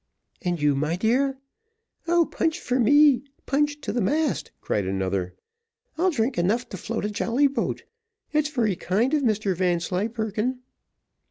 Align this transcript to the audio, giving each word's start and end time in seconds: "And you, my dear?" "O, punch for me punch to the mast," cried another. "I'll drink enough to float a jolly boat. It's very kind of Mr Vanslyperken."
"And 0.41 0.59
you, 0.59 0.73
my 0.73 0.95
dear?" 0.95 1.37
"O, 2.07 2.25
punch 2.25 2.59
for 2.59 2.79
me 2.79 3.21
punch 3.45 3.79
to 3.81 3.93
the 3.93 4.01
mast," 4.01 4.49
cried 4.59 4.87
another. 4.87 5.35
"I'll 5.95 6.09
drink 6.09 6.39
enough 6.39 6.67
to 6.69 6.77
float 6.77 7.05
a 7.05 7.11
jolly 7.11 7.45
boat. 7.45 7.83
It's 8.33 8.49
very 8.49 8.75
kind 8.75 9.13
of 9.13 9.21
Mr 9.21 9.55
Vanslyperken." 9.55 10.61